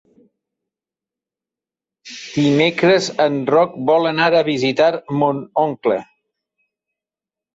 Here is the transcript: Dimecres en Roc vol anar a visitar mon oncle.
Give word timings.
Dimecres 2.37 3.09
en 3.25 3.37
Roc 3.55 3.75
vol 3.89 4.09
anar 4.13 4.29
a 4.39 4.43
visitar 4.47 4.89
mon 5.19 5.43
oncle. 5.65 5.99